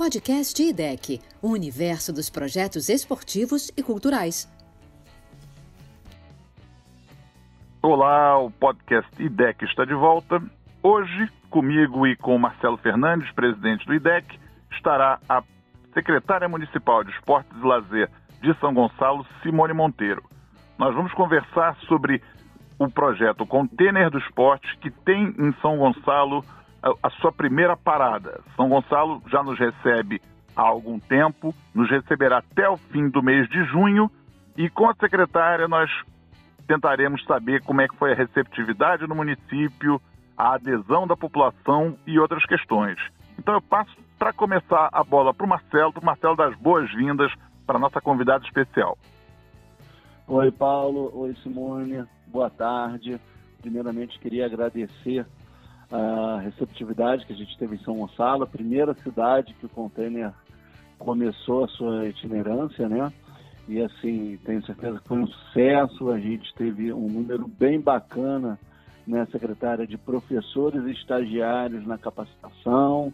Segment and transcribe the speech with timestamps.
[0.00, 4.50] Podcast IDEC, o universo dos projetos esportivos e culturais.
[7.82, 10.42] Olá, o podcast IDEC está de volta.
[10.82, 14.40] Hoje, comigo e com Marcelo Fernandes, presidente do IDEC,
[14.72, 15.42] estará a
[15.92, 18.08] secretária municipal de Esportes e Lazer
[18.40, 20.24] de São Gonçalo, Simone Monteiro.
[20.78, 22.22] Nós vamos conversar sobre
[22.78, 26.42] o projeto Container do Esporte, que tem em São Gonçalo
[26.82, 28.40] a sua primeira parada.
[28.56, 30.20] São Gonçalo já nos recebe
[30.56, 34.10] há algum tempo, nos receberá até o fim do mês de junho
[34.56, 35.90] e com a secretária nós
[36.66, 40.00] tentaremos saber como é que foi a receptividade no município,
[40.36, 42.98] a adesão da população e outras questões.
[43.38, 47.32] Então eu passo para começar a bola para o Marcelo, para o Marcelo das boas-vindas
[47.66, 48.96] para a nossa convidada especial.
[50.26, 51.10] Oi, Paulo.
[51.14, 52.04] Oi, Simone.
[52.26, 53.20] Boa tarde.
[53.60, 55.26] Primeiramente, queria agradecer
[55.90, 60.32] a receptividade que a gente teve em São Gonçalo, a primeira cidade que o container
[60.98, 63.12] começou a sua itinerância, né?
[63.68, 66.10] E assim, tenho certeza que foi um sucesso.
[66.10, 68.58] A gente teve um número bem bacana,
[69.06, 73.12] né, secretária, de professores e estagiários na capacitação.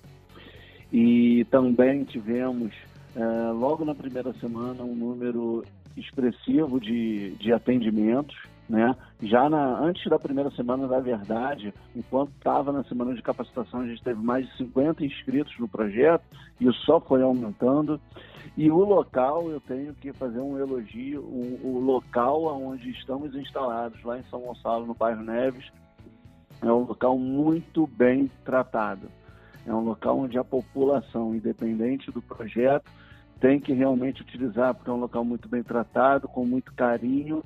[0.93, 2.73] E também tivemos,
[3.15, 5.65] é, logo na primeira semana, um número
[5.97, 8.37] expressivo de, de atendimentos
[8.69, 8.95] né?
[9.23, 13.87] Já na, antes da primeira semana, na verdade, enquanto estava na semana de capacitação, a
[13.87, 16.25] gente teve mais de 50 inscritos no projeto
[16.61, 18.01] e só foi aumentando.
[18.57, 24.03] E o local, eu tenho que fazer um elogio, o, o local onde estamos instalados,
[24.03, 25.71] lá em São Gonçalo, no bairro Neves,
[26.63, 29.09] é um local muito bem tratado.
[29.67, 32.91] É um local onde a população, independente do projeto,
[33.39, 37.43] tem que realmente utilizar, porque é um local muito bem tratado, com muito carinho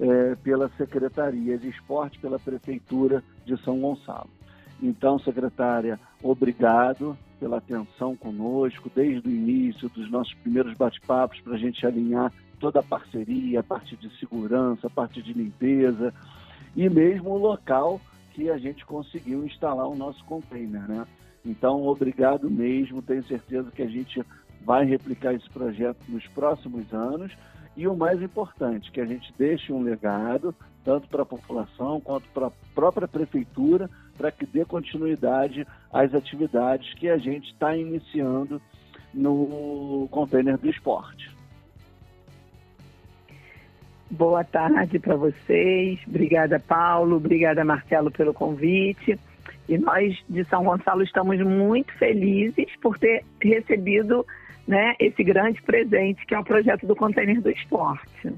[0.00, 4.30] é, pela Secretaria de Esporte, pela Prefeitura de São Gonçalo.
[4.82, 11.58] Então, secretária, obrigado pela atenção conosco, desde o início dos nossos primeiros bate-papos, para a
[11.58, 16.12] gente alinhar toda a parceria, a parte de segurança, a parte de limpeza
[16.74, 18.00] e mesmo o local
[18.32, 21.06] que a gente conseguiu instalar o nosso container, né?
[21.44, 24.22] Então, obrigado mesmo, tenho certeza que a gente
[24.62, 27.32] vai replicar esse projeto nos próximos anos
[27.76, 30.54] e o mais importante, que a gente deixe um legado,
[30.84, 36.94] tanto para a população quanto para a própria prefeitura, para que dê continuidade às atividades
[36.94, 38.60] que a gente está iniciando
[39.12, 41.36] no container do esporte.
[44.10, 45.98] Boa tarde para vocês.
[46.06, 47.16] Obrigada, Paulo.
[47.16, 49.18] Obrigada, Marcelo, pelo convite.
[49.68, 54.24] E nós de São Gonçalo estamos muito felizes por ter recebido
[54.66, 58.32] né, esse grande presente que é o projeto do Container do Esporte.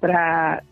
[0.00, 0.62] Para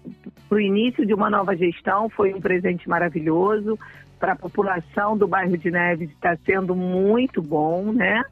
[0.51, 3.79] o início de uma nova gestão, foi um presente maravilhoso.
[4.19, 8.23] Para a população do bairro de Neves está sendo muito bom, né?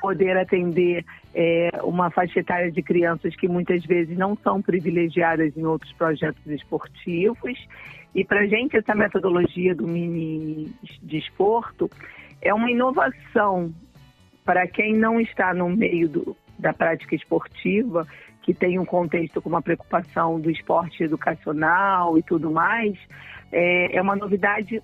[0.00, 1.04] Poder atender
[1.34, 6.46] é, uma faixa etária de crianças que muitas vezes não são privilegiadas em outros projetos
[6.46, 7.58] esportivos.
[8.14, 11.90] E para a gente, essa metodologia do mini desporto
[12.40, 13.74] é uma inovação
[14.44, 18.06] para quem não está no meio do, da prática esportiva,
[18.42, 22.96] que tem um contexto com uma preocupação do esporte educacional e tudo mais,
[23.50, 24.82] é, é uma novidade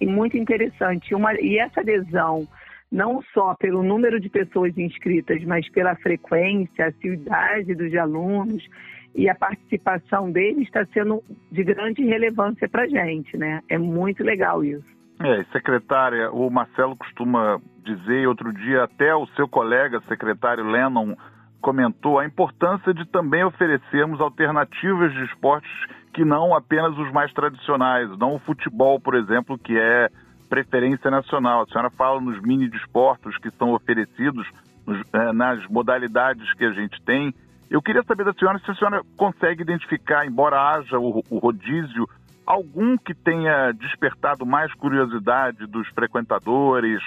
[0.00, 1.14] muito interessante.
[1.14, 2.48] Uma, e essa adesão,
[2.90, 8.66] não só pelo número de pessoas inscritas, mas pela frequência, a assiduidade dos alunos
[9.14, 13.60] e a participação deles está sendo de grande relevância para a gente, né?
[13.68, 14.84] É muito legal isso.
[15.20, 21.14] É, secretária, o Marcelo costuma dizer, outro dia até o seu colega, secretário Lennon,
[21.60, 25.70] comentou a importância de também oferecermos alternativas de esportes
[26.12, 30.10] que não apenas os mais tradicionais, não o futebol, por exemplo, que é
[30.48, 31.62] preferência nacional.
[31.62, 34.46] A senhora fala nos mini desportos que são oferecidos
[34.86, 37.32] nos, é, nas modalidades que a gente tem.
[37.72, 42.06] Eu queria saber da senhora se a senhora consegue identificar, embora haja o, o rodízio,
[42.44, 47.00] algum que tenha despertado mais curiosidade dos frequentadores,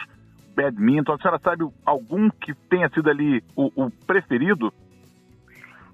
[0.56, 1.14] badminton?
[1.14, 4.74] A senhora sabe algum que tenha sido ali o, o preferido?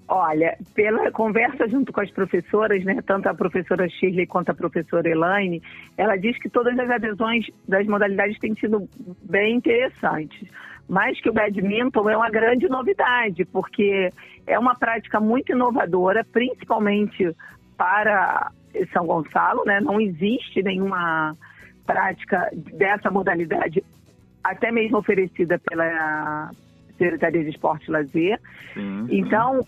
[0.08, 5.06] Olha, pela conversa junto com as professoras, né, tanto a professora Shirley quanto a professora
[5.06, 5.62] Elaine,
[5.98, 8.88] ela diz que todas as adesões das modalidades têm sido
[9.28, 10.48] bem interessantes.
[10.88, 14.10] Mas que o badminton é uma grande novidade, porque
[14.46, 17.34] é uma prática muito inovadora, principalmente
[17.76, 18.50] para
[18.92, 19.80] São Gonçalo, né?
[19.80, 21.36] Não existe nenhuma
[21.86, 23.82] prática dessa modalidade,
[24.42, 26.50] até mesmo oferecida pela
[26.98, 28.40] Secretaria de Esporte e Lazer.
[28.74, 29.60] Sim, então,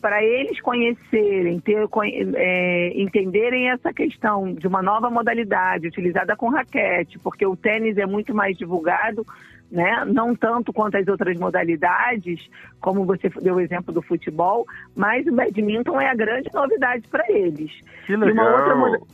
[0.00, 1.88] para eles conhecerem, ter,
[2.34, 8.06] é, entenderem essa questão de uma nova modalidade utilizada com raquete, porque o tênis é
[8.06, 9.24] muito mais divulgado,
[9.74, 10.04] né?
[10.06, 12.48] não tanto quanto as outras modalidades,
[12.80, 17.24] como você deu o exemplo do futebol, mas o badminton é a grande novidade para
[17.28, 17.72] eles.
[18.06, 18.28] Que legal.
[18.28, 19.06] E uma outra,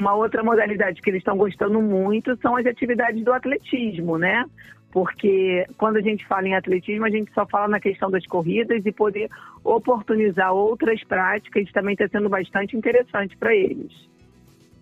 [0.00, 4.44] uma outra modalidade que eles estão gostando muito são as atividades do atletismo, né?
[4.92, 8.84] porque quando a gente fala em atletismo, a gente só fala na questão das corridas
[8.84, 9.30] e poder
[9.62, 13.92] oportunizar outras práticas também está sendo bastante interessante para eles.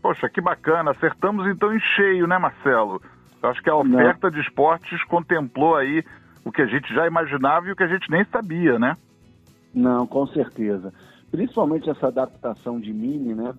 [0.01, 0.93] Poxa, que bacana.
[0.93, 3.03] Acertamos então em cheio, né, Marcelo?
[3.43, 4.35] Eu acho que a oferta Não.
[4.35, 6.05] de esportes contemplou aí
[6.45, 8.95] o que a gente já imaginava e o que a gente nem sabia, né?
[9.73, 10.93] Não, com certeza.
[11.31, 13.55] Principalmente essa adaptação de mini, né?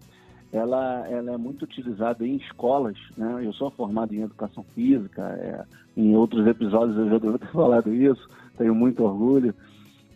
[0.52, 2.98] ela, ela é muito utilizada em escolas.
[3.16, 3.46] Né?
[3.46, 5.64] Eu sou formado em educação física, é,
[5.96, 8.28] em outros episódios eu já devo ter falado isso,
[8.58, 9.54] tenho muito orgulho.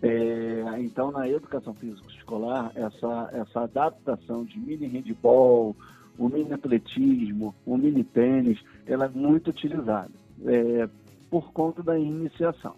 [0.01, 5.75] É, então, na educação física escolar, essa, essa adaptação de mini handball,
[6.17, 10.11] o mini atletismo, o mini tênis, ela é muito utilizada
[10.45, 10.87] é,
[11.29, 12.75] por conta da iniciação.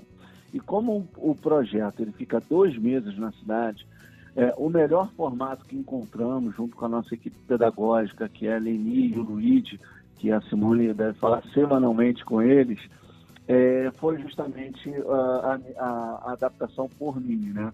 [0.53, 3.85] E como o projeto ele fica dois meses na cidade,
[4.35, 8.59] é, o melhor formato que encontramos, junto com a nossa equipe pedagógica, que é a
[8.59, 9.79] Leni e o Luigi,
[10.17, 12.79] que a Simone deve falar semanalmente com eles,
[13.47, 17.71] é, foi justamente a, a, a, adaptação por mim, né?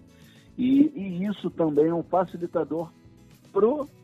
[0.58, 2.90] E, e, isso também é um facilitador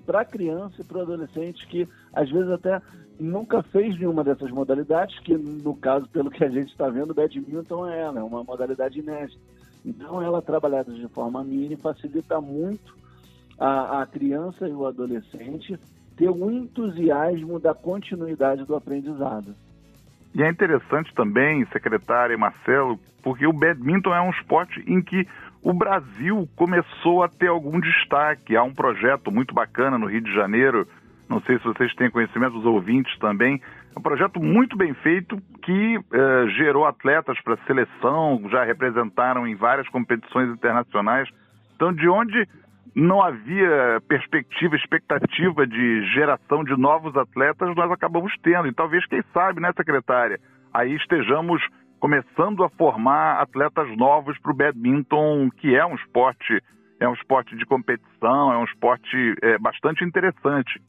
[0.06, 2.80] para a criança e para o adolescente que às vezes até
[3.18, 7.14] nunca fez nenhuma dessas modalidades, que no caso, pelo que a gente está vendo, o
[7.14, 9.40] badminton é ela, é uma modalidade inédita.
[9.84, 12.96] Então, ela trabalhada de forma mini facilita muito
[13.58, 15.78] a, a criança e o adolescente
[16.16, 19.54] ter o entusiasmo da continuidade do aprendizado.
[20.34, 25.26] E é interessante também, secretária Marcelo, porque o badminton é um esporte em que
[25.62, 28.56] o Brasil começou a ter algum destaque.
[28.56, 30.86] Há um projeto muito bacana no Rio de Janeiro,
[31.28, 33.60] não sei se vocês têm conhecimento, os ouvintes também,
[33.96, 39.56] um projeto muito bem feito que eh, gerou atletas para a seleção, já representaram em
[39.56, 41.28] várias competições internacionais.
[41.74, 42.48] Então, de onde
[42.94, 48.68] não havia perspectiva, expectativa de geração de novos atletas, nós acabamos tendo.
[48.68, 50.38] E talvez, quem sabe, né, secretária,
[50.72, 51.60] aí estejamos
[51.98, 56.62] começando a formar atletas novos para o badminton, que é um esporte,
[57.00, 60.80] é um esporte de competição, é um esporte é, bastante interessante.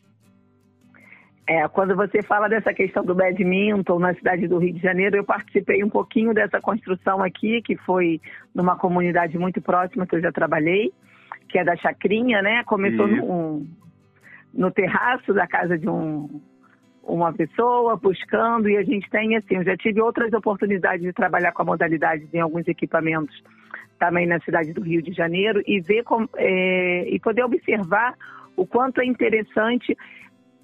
[1.47, 5.23] É, quando você fala dessa questão do badminton na cidade do Rio de Janeiro, eu
[5.23, 8.21] participei um pouquinho dessa construção aqui, que foi
[8.53, 10.93] numa comunidade muito próxima que eu já trabalhei,
[11.47, 12.63] que é da Chacrinha, né?
[12.65, 13.65] Começou no,
[14.53, 16.39] no terraço da casa de um,
[17.09, 21.51] uma pessoa buscando e a gente tem assim, eu já tive outras oportunidades de trabalhar
[21.51, 23.35] com a modalidade em alguns equipamentos
[23.97, 28.15] também na cidade do Rio de Janeiro e ver como, é, e poder observar
[28.55, 29.97] o quanto é interessante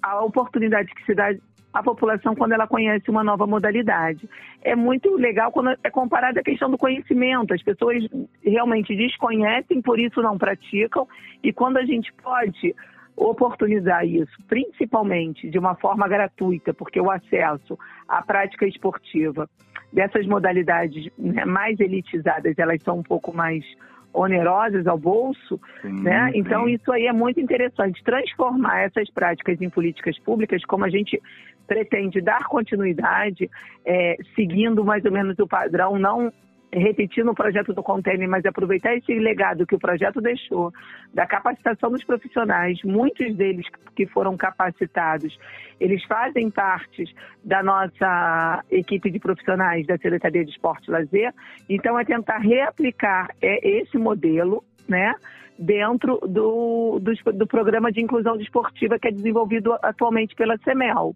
[0.02, 1.34] a oportunidade que se dá
[1.72, 4.28] à população quando ela conhece uma nova modalidade.
[4.62, 7.52] É muito legal quando é comparado à questão do conhecimento.
[7.52, 8.02] As pessoas
[8.42, 11.06] realmente desconhecem, por isso não praticam,
[11.42, 12.74] e quando a gente pode
[13.16, 19.48] oportunizar isso, principalmente de uma forma gratuita, porque o acesso à prática esportiva
[19.92, 23.64] dessas modalidades né, mais elitizadas, elas são um pouco mais
[24.12, 26.30] onerosas ao bolso, sim, né?
[26.32, 26.38] Sim.
[26.38, 31.20] Então isso aí é muito interessante transformar essas práticas em políticas públicas, como a gente
[31.66, 33.50] pretende dar continuidade,
[33.84, 36.32] é, seguindo mais ou menos o padrão não
[36.78, 40.72] repetindo o projeto do Container, mas aproveitar esse legado que o projeto deixou,
[41.12, 45.36] da capacitação dos profissionais, muitos deles que foram capacitados,
[45.80, 47.04] eles fazem parte
[47.42, 51.32] da nossa equipe de profissionais da Secretaria de Esporte e Lazer,
[51.68, 55.14] então é tentar reaplicar é, esse modelo, né,
[55.58, 61.14] dentro do, do, do programa de inclusão desportiva que é desenvolvido atualmente pela CEMEL.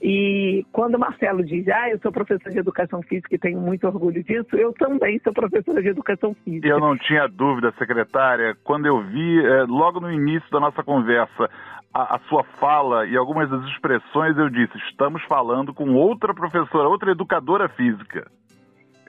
[0.00, 3.86] E quando o Marcelo diz, ah, eu sou professor de educação física e tenho muito
[3.86, 6.68] orgulho disso, eu também sou professora de educação física.
[6.68, 8.56] Eu não tinha dúvida, secretária.
[8.62, 11.50] Quando eu vi, é, logo no início da nossa conversa,
[11.92, 16.88] a, a, sua fala e algumas das expressões, eu disse: estamos falando com outra professora,
[16.88, 18.30] outra educadora física.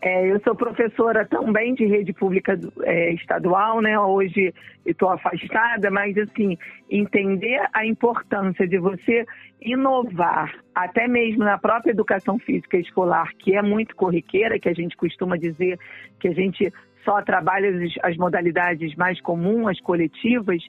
[0.02, 4.00] É, eu sou professora também de rede pública é, estadual, né?
[4.00, 4.54] Hoje
[4.86, 6.58] estou afastada, mas assim,
[6.90, 9.26] entender a importância de você
[9.62, 14.96] inovar, até mesmo na própria educação física escolar, que é muito corriqueira, que a gente
[14.96, 15.78] costuma dizer
[16.18, 16.72] que a gente
[17.04, 17.70] só trabalha
[18.04, 20.62] as, modalidades mais comuns, as coletivas,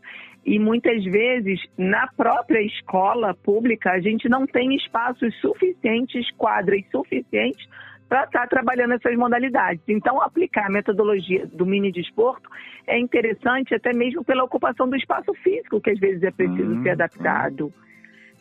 [0.45, 7.65] e muitas vezes na própria escola pública a gente não tem espaços suficientes, quadras suficientes
[8.11, 9.81] para estar tá trabalhando essas modalidades.
[9.87, 12.51] Então, aplicar a metodologia do mini desporto
[12.85, 16.83] é interessante até mesmo pela ocupação do espaço físico, que às vezes é preciso uhum.
[16.83, 17.73] ser adaptado.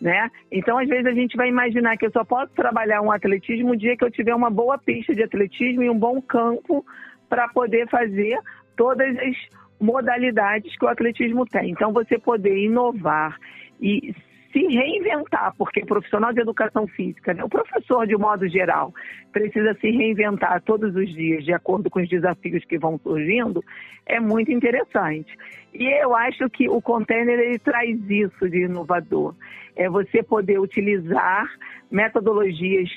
[0.01, 0.31] Né?
[0.51, 3.77] Então, às vezes, a gente vai imaginar que eu só posso trabalhar um atletismo o
[3.77, 6.83] dia que eu tiver uma boa pista de atletismo e um bom campo
[7.29, 8.39] para poder fazer
[8.75, 9.35] todas as
[9.79, 11.69] modalidades que o atletismo tem.
[11.69, 13.37] Então, você poder inovar
[13.79, 14.15] e
[14.51, 18.93] se reinventar, porque profissional de educação física, né, o professor de modo geral,
[19.31, 23.63] precisa se reinventar todos os dias de acordo com os desafios que vão surgindo,
[24.05, 25.31] é muito interessante.
[25.73, 29.35] E eu acho que o container ele traz isso de inovador.
[29.75, 31.47] É você poder utilizar
[31.91, 32.89] metodologias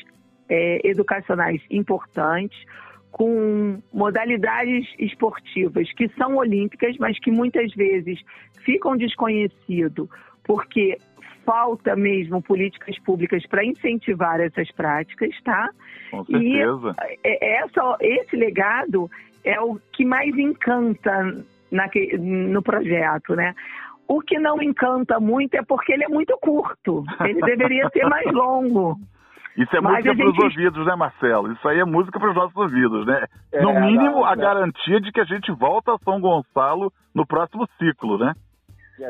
[0.48, 2.58] é, educacionais importantes,
[3.10, 8.18] com modalidades esportivas que são olímpicas, mas que muitas vezes
[8.64, 10.08] ficam desconhecido
[10.44, 10.96] porque
[11.44, 15.68] falta mesmo políticas públicas para incentivar essas práticas, tá?
[16.10, 16.94] Com certeza.
[17.24, 19.10] E é, essa, esse legado
[19.44, 23.54] é o que mais encanta naque, no projeto, né?
[24.06, 27.04] O que não encanta muito é porque ele é muito curto.
[27.20, 28.96] Ele deveria ser mais longo.
[29.56, 30.44] Isso é Mas música para os gente...
[30.44, 31.52] ouvidos, né, Marcelo?
[31.52, 33.26] Isso aí é música para os nossos ouvidos, né?
[33.52, 34.42] É, no mínimo, não, a não.
[34.42, 38.32] garantia de que a gente volta a São Gonçalo no próximo ciclo, né?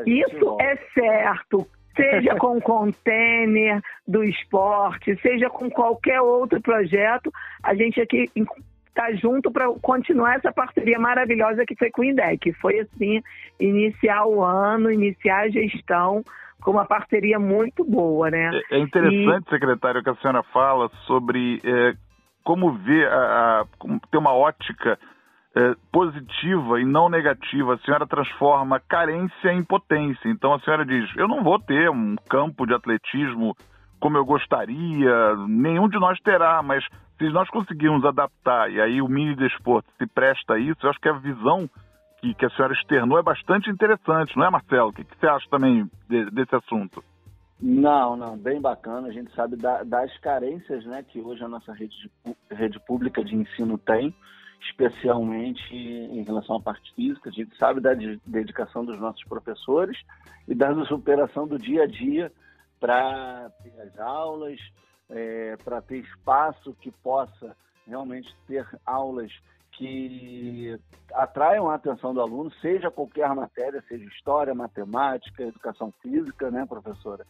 [0.05, 0.63] Isso volta.
[0.63, 7.31] é certo seja com o container do esporte, seja com qualquer outro projeto,
[7.61, 8.29] a gente aqui
[8.87, 12.53] está junto para continuar essa parceria maravilhosa que foi com o INDEC.
[12.53, 13.21] Foi assim,
[13.59, 16.23] iniciar o ano, iniciar a gestão
[16.61, 18.51] com uma parceria muito boa, né?
[18.71, 19.49] É, é interessante, e...
[19.49, 21.93] secretário, que a senhora fala sobre é,
[22.43, 24.97] como ver, a, a, como ter uma ótica
[25.55, 30.27] é, positiva e não negativa, a senhora transforma carência em potência.
[30.29, 33.55] Então a senhora diz: eu não vou ter um campo de atletismo
[33.99, 36.83] como eu gostaria, nenhum de nós terá, mas
[37.17, 40.99] se nós conseguirmos adaptar, e aí o mini desporto se presta a isso, eu acho
[40.99, 41.69] que a visão
[42.19, 44.89] que, que a senhora externou é bastante interessante, não é, Marcelo?
[44.89, 47.01] O que, que você acha também de, desse assunto?
[47.61, 49.07] Não, não, bem bacana.
[49.07, 53.23] A gente sabe da, das carências né, que hoje a nossa rede, de, rede pública
[53.23, 54.13] de ensino tem
[54.69, 57.29] especialmente em relação à parte física.
[57.29, 57.93] A gente sabe da
[58.25, 59.97] dedicação dos nossos professores
[60.47, 62.31] e da superação do dia a dia
[62.79, 63.51] para
[63.81, 64.59] as aulas,
[65.09, 67.55] é, para ter espaço que possa
[67.85, 69.31] realmente ter aulas
[69.71, 70.79] que
[71.13, 77.25] atraiam a atenção do aluno, seja qualquer matéria, seja história, matemática, educação física, né, professora?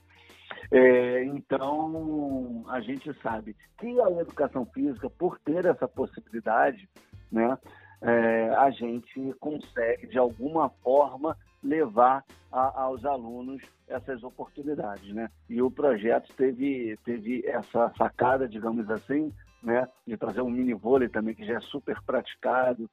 [0.72, 6.88] É, então, a gente sabe que a educação física, por ter essa possibilidade,
[7.34, 7.58] né,
[8.02, 15.30] é, a gente consegue, de alguma forma, levar a, aos alunos essas oportunidades, né?
[15.50, 19.88] E o projeto teve, teve essa sacada, digamos assim, né?
[20.06, 22.90] De trazer um mini vôlei também, que já é super praticado,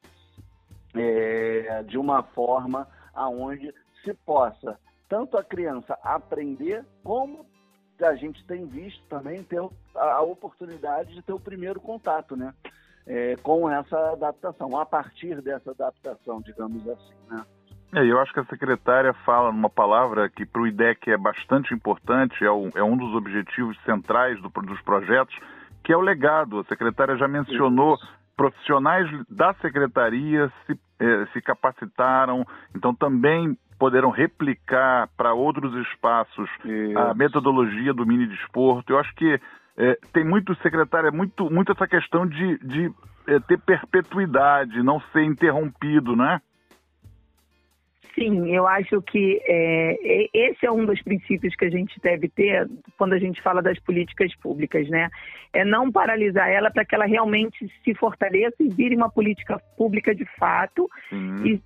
[0.95, 4.79] é, de uma forma aonde se possa
[5.09, 7.45] tanto a criança aprender, como
[8.01, 9.61] a gente tem visto também ter
[9.93, 12.53] a oportunidade de ter o primeiro contato, né?
[13.07, 17.13] É, com essa adaptação, a partir dessa adaptação, digamos assim.
[17.29, 17.43] Né?
[17.93, 21.73] É, eu acho que a secretária fala numa palavra que para o IDEC é bastante
[21.73, 25.35] importante, é, um, é um dos objetivos centrais do, dos projetos,
[25.83, 26.59] que é o legado.
[26.59, 28.07] A secretária já mencionou Isso.
[28.37, 36.97] profissionais da secretaria se, eh, se capacitaram, então também poderão replicar para outros espaços Isso.
[36.97, 38.93] a metodologia do mini desporto.
[38.93, 39.41] Eu acho que
[39.81, 42.91] é, tem muito, secretário, é muito, muito essa questão de, de
[43.25, 46.39] é, ter perpetuidade, não ser interrompido, né?
[48.13, 52.69] Sim, eu acho que é, esse é um dos princípios que a gente deve ter
[52.95, 55.09] quando a gente fala das políticas públicas, né?
[55.51, 60.13] É não paralisar ela para que ela realmente se fortaleça e vire uma política pública
[60.13, 61.43] de fato Sim.
[61.43, 61.61] e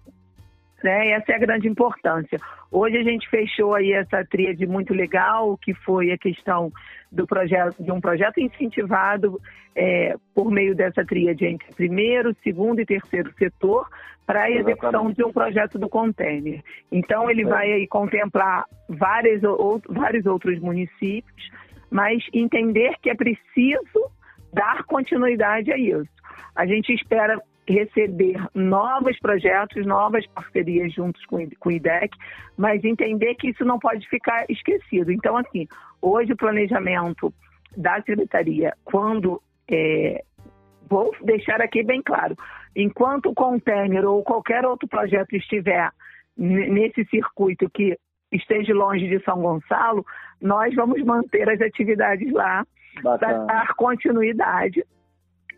[0.83, 1.11] né?
[1.11, 2.39] Essa é a grande importância.
[2.71, 6.71] Hoje a gente fechou aí essa tríade muito legal, que foi a questão
[7.11, 9.39] do projeto, de um projeto incentivado
[9.75, 13.87] é, por meio dessa tríade entre primeiro, segundo e terceiro setor
[14.25, 16.61] para a execução de um projeto do container.
[16.91, 21.49] Então ele vai aí contemplar vários, ou, vários outros municípios,
[21.91, 24.11] mas entender que é preciso
[24.51, 26.09] dar continuidade a isso.
[26.55, 32.15] A gente espera receber novos projetos, novas parcerias juntos com, com o IDEC,
[32.55, 35.11] mas entender que isso não pode ficar esquecido.
[35.11, 35.67] Então, assim,
[36.01, 37.33] hoje o planejamento
[37.75, 40.23] da secretaria, quando é,
[40.87, 42.35] vou deixar aqui bem claro,
[42.75, 45.89] enquanto o container ou qualquer outro projeto estiver
[46.37, 47.97] nesse circuito que
[48.31, 50.05] esteja longe de São Gonçalo,
[50.41, 52.65] nós vamos manter as atividades lá
[53.01, 54.83] para dar continuidade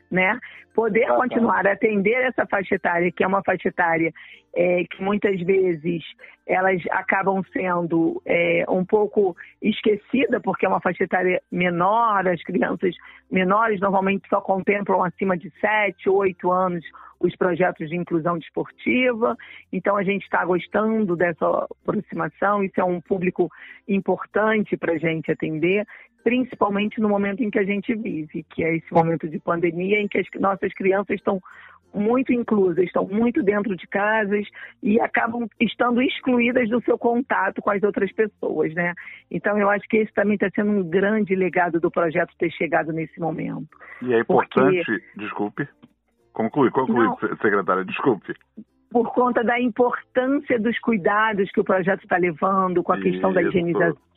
[0.09, 0.39] né?
[0.73, 4.13] Poder continuar a atender essa faixa etária, que é uma faixa etária
[4.55, 6.03] é, que muitas vezes
[6.45, 12.95] elas acabam sendo é, um pouco esquecida, porque é uma faixa etária menor, as crianças
[13.29, 16.85] menores normalmente só contemplam acima de 7, 8 anos
[17.19, 19.35] os projetos de inclusão desportiva.
[19.71, 23.49] Então, a gente está gostando dessa aproximação, isso é um público
[23.87, 25.85] importante para a gente atender
[26.23, 30.09] principalmente no momento em que a gente vive, que é esse momento de pandemia em
[30.09, 31.41] que as nossas crianças estão
[31.93, 34.45] muito inclusas, estão muito dentro de casas
[34.83, 38.93] e acabam estando excluídas do seu contato com as outras pessoas, né?
[39.31, 42.91] Então eu acho que esse também está sendo um grande legado do projeto ter chegado
[42.91, 43.69] nesse momento.
[44.01, 45.01] E é importante, porque...
[45.15, 45.67] desculpe,
[46.37, 48.33] conclui, conclui, Não, secretária, desculpe
[48.89, 53.33] por conta da importância dos cuidados que o projeto está levando com a questão Isso.
[53.33, 54.07] da higienização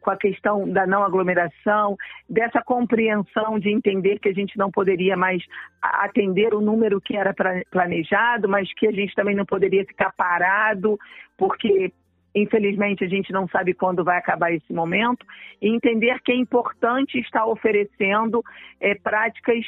[0.00, 1.96] com a questão da não aglomeração,
[2.28, 5.42] dessa compreensão de entender que a gente não poderia mais
[5.82, 7.34] atender o número que era
[7.70, 10.98] planejado, mas que a gente também não poderia ficar parado,
[11.36, 11.92] porque
[12.34, 15.26] infelizmente a gente não sabe quando vai acabar esse momento,
[15.60, 18.44] e entender que é importante estar oferecendo
[18.80, 19.64] é, práticas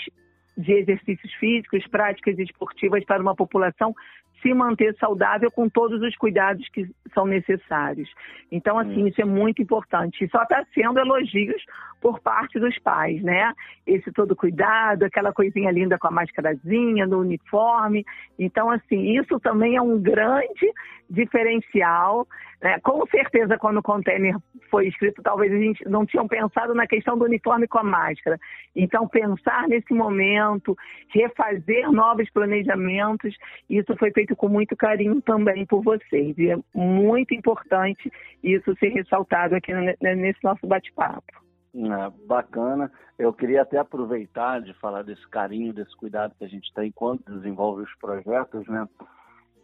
[0.56, 3.94] de exercícios físicos, práticas esportivas para uma população
[4.40, 8.08] se manter saudável com todos os cuidados que são necessários.
[8.50, 9.06] Então, assim, hum.
[9.06, 10.24] isso é muito importante.
[10.24, 11.62] E só está sendo elogios
[12.00, 13.52] por parte dos pais, né?
[13.86, 18.04] Esse todo cuidado, aquela coisinha linda com a máscarazinha, no uniforme.
[18.38, 20.72] Então, assim, isso também é um grande
[21.10, 22.26] diferencial.
[22.62, 22.78] Né?
[22.80, 24.36] Com certeza, quando o container
[24.70, 28.38] foi escrito, talvez a gente não tinham pensado na questão do uniforme com a máscara.
[28.74, 30.76] Então, pensar nesse momento,
[31.08, 33.36] refazer novos planejamentos,
[33.68, 36.36] isso foi feito com muito carinho também por vocês.
[36.38, 38.10] E é muito importante
[38.42, 41.40] isso ser ressaltado aqui nesse nosso bate-papo.
[41.74, 42.90] É, bacana.
[43.16, 47.32] Eu queria até aproveitar de falar desse carinho, desse cuidado que a gente tem enquanto
[47.32, 48.88] desenvolve os projetos, né?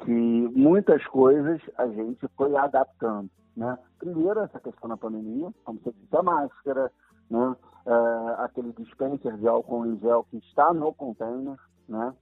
[0.04, 3.76] Que muitas coisas a gente foi adaptando, né?
[3.98, 6.92] Primeiro, essa questão da pandemia, como você disse, a máscara,
[7.28, 7.56] né?
[7.86, 11.56] É, aquele dispenser de álcool em gel que está no container,
[11.88, 12.14] né?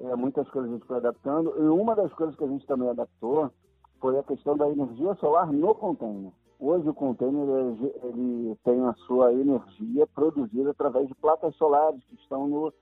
[0.00, 1.54] É, muitas coisas a gente foi adaptando.
[1.58, 3.50] E uma das coisas que a gente também adaptou
[4.00, 6.32] foi a questão da energia solar no container.
[6.58, 7.46] Hoje o container
[8.02, 12.72] ele tem a sua energia produzida através de placas solares que estão no,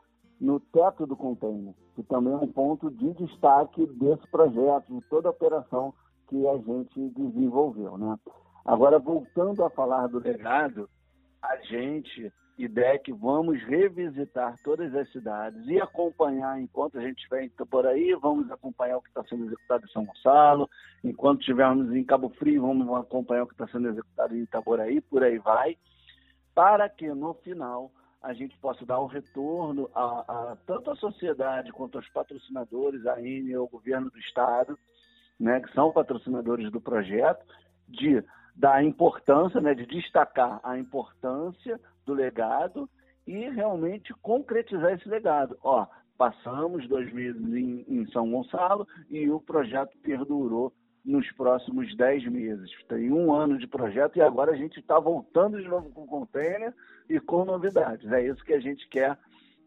[0.41, 5.29] no teto do container, que também é um ponto de destaque desse projeto, de toda
[5.29, 5.95] a operação
[6.29, 7.97] que a gente desenvolveu.
[7.97, 8.19] Né?
[8.65, 10.89] Agora, voltando a falar do legado,
[11.41, 17.47] a gente IDEC, vamos revisitar todas as cidades e acompanhar, enquanto a gente estiver em
[17.47, 20.69] Itaboraí, vamos acompanhar o que está sendo executado em São Gonçalo,
[21.05, 25.23] enquanto estivermos em Cabo Frio, vamos acompanhar o que está sendo executado em Itaboraí, por
[25.23, 25.79] aí vai,
[26.53, 30.03] para que no final a gente possa dar o um retorno a,
[30.53, 34.77] a, tanto à sociedade quanto aos patrocinadores, a INE, ao governo do Estado,
[35.39, 37.47] né, que são patrocinadores do projeto,
[37.89, 38.23] de
[38.59, 42.91] da importância, né, de destacar a importância do legado
[43.25, 45.57] e realmente concretizar esse legado.
[45.63, 50.73] Ó, passamos dois meses em, em São Gonçalo e o projeto perdurou
[51.05, 52.69] nos próximos dez meses.
[52.89, 56.75] Tem um ano de projeto e agora a gente está voltando de novo com container
[57.09, 58.11] e com novidades.
[58.11, 59.17] É isso que a gente quer,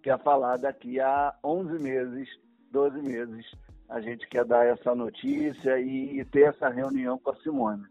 [0.04, 2.28] quer falar daqui a 11 meses,
[2.70, 3.46] 12 meses.
[3.88, 7.86] A gente quer dar essa notícia e, e ter essa reunião com a Simone.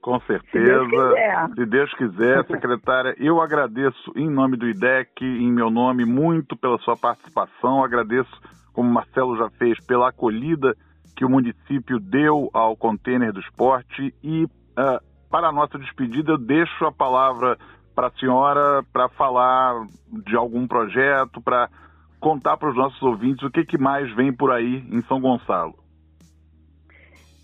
[0.00, 0.84] Com certeza.
[0.84, 6.04] Se Deus, Se Deus quiser, secretária, eu agradeço em nome do IDEC, em meu nome,
[6.04, 7.82] muito pela sua participação.
[7.82, 8.30] Agradeço,
[8.72, 10.74] como Marcelo já fez, pela acolhida
[11.16, 14.14] que o município deu ao container do esporte.
[14.22, 17.58] E uh, para a nossa despedida, eu deixo a palavra
[17.94, 19.74] para a senhora para falar
[20.24, 21.68] de algum projeto, para
[22.20, 25.74] contar para os nossos ouvintes o que, que mais vem por aí em São Gonçalo.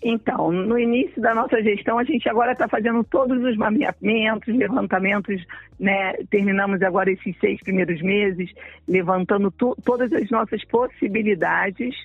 [0.07, 5.43] Então, no início da nossa gestão, a gente agora está fazendo todos os mapeamentos, levantamentos,
[5.79, 6.13] né?
[6.29, 8.53] Terminamos agora esses seis primeiros meses,
[8.87, 11.95] levantando todas as nossas possibilidades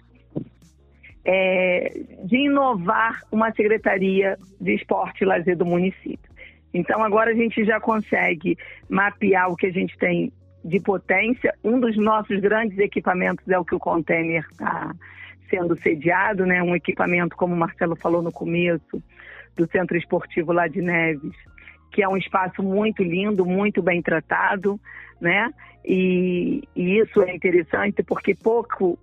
[1.26, 1.92] é,
[2.24, 6.30] de inovar uma secretaria de esporte e lazer do município.
[6.72, 8.56] Então, agora a gente já consegue
[8.88, 10.32] mapear o que a gente tem
[10.64, 11.52] de potência.
[11.62, 14.90] Um dos nossos grandes equipamentos é o que o container está
[15.50, 19.02] sendo sediado, né, um equipamento, como o Marcelo falou no começo,
[19.56, 21.34] do Centro Esportivo lá de Neves,
[21.90, 24.80] que é um espaço muito lindo, muito bem tratado,
[25.20, 25.52] né?
[25.84, 28.98] E, e isso é interessante porque pouco,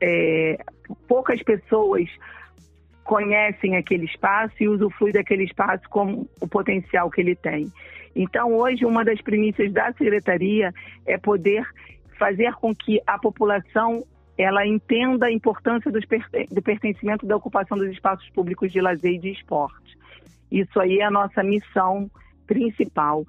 [0.00, 0.58] é,
[1.08, 2.08] poucas pessoas
[3.02, 7.72] conhecem aquele espaço e usufruem daquele espaço com o potencial que ele tem.
[8.14, 10.72] Então, hoje, uma das premissas da secretaria
[11.06, 11.66] é poder
[12.18, 14.04] fazer com que a população
[14.38, 19.32] ela entenda a importância do pertencimento da ocupação dos espaços públicos de lazer e de
[19.32, 19.98] esporte.
[20.50, 22.08] Isso aí é a nossa missão
[22.46, 23.26] principal,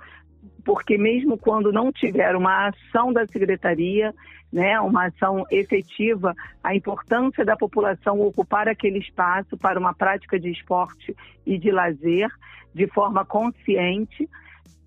[0.63, 4.13] porque mesmo quando não tiver uma ação da secretaria,
[4.53, 10.51] né, uma ação efetiva, a importância da população ocupar aquele espaço para uma prática de
[10.51, 12.29] esporte e de lazer
[12.73, 14.29] de forma consciente,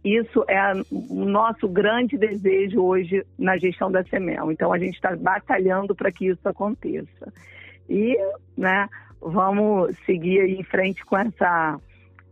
[0.05, 4.51] isso é o nosso grande desejo hoje na gestão da CEMEL.
[4.51, 7.33] Então, a gente está batalhando para que isso aconteça.
[7.89, 8.17] E,
[8.57, 8.89] né,
[9.21, 11.79] vamos seguir em frente com essa,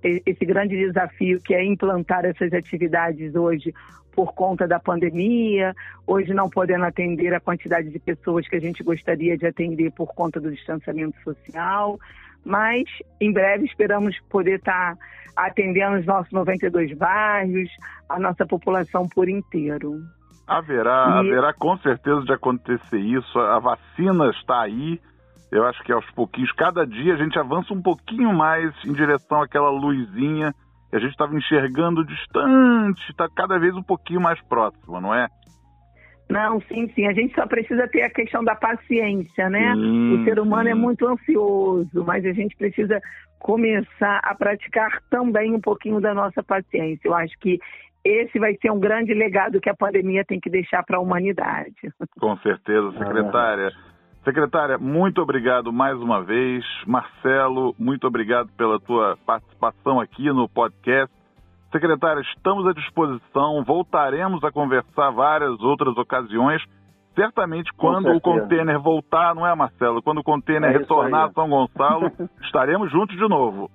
[0.02, 3.72] esse grande desafio que é implantar essas atividades hoje
[4.12, 8.82] por conta da pandemia, hoje não podendo atender a quantidade de pessoas que a gente
[8.82, 11.98] gostaria de atender por conta do distanciamento social,
[12.44, 12.84] mas
[13.20, 14.96] em breve esperamos poder estar
[15.36, 17.68] atendendo os nossos 92 bairros,
[18.08, 20.00] a nossa população por inteiro.
[20.46, 21.28] Haverá, e...
[21.30, 23.38] haverá com certeza de acontecer isso.
[23.38, 25.00] A vacina está aí.
[25.50, 29.42] Eu acho que aos pouquinhos, cada dia a gente avança um pouquinho mais em direção
[29.42, 30.52] àquela luzinha
[30.90, 35.28] que a gente estava enxergando distante, está cada vez um pouquinho mais próximo, não é?
[36.30, 37.06] Não, sim, sim.
[37.06, 39.74] A gente só precisa ter a questão da paciência, né?
[39.74, 40.78] o ser humano é sim.
[40.78, 43.00] é muito ansioso, mas a gente precisa
[43.40, 47.08] começar a praticar também um pouquinho da nossa paciência.
[47.08, 47.58] Eu acho que
[48.04, 51.74] esse vai ser um grande legado que a pandemia tem que deixar para a humanidade.
[52.18, 53.70] Com certeza, secretária.
[54.24, 56.64] Secretária, muito obrigado mais uma vez.
[56.86, 61.14] Marcelo, muito obrigado pela tua participação aqui no podcast.
[61.70, 66.62] Secretária, estamos à disposição, voltaremos a conversar várias outras ocasiões.
[67.14, 70.02] Certamente, quando o container voltar, não é, Marcelo?
[70.02, 72.10] Quando o container é retornar a São Gonçalo,
[72.42, 73.70] estaremos juntos de novo.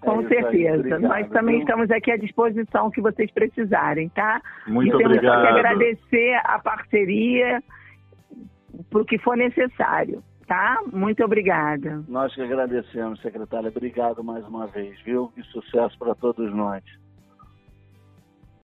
[0.00, 0.78] Com é certeza.
[0.78, 1.64] Obrigado, Nós também viu?
[1.64, 4.40] estamos aqui à disposição que vocês precisarem, tá?
[4.66, 5.42] Muito e obrigado.
[5.42, 7.62] Temos que agradecer a parceria
[8.90, 10.82] para o que for necessário tá?
[10.92, 12.02] Muito obrigada.
[12.08, 13.68] Nós que agradecemos, secretária.
[13.68, 15.32] Obrigado mais uma vez, viu?
[15.36, 16.82] E sucesso para todos nós.